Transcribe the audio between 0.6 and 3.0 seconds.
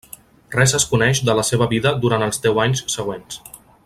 es coneix de la seva vida durant els deu anys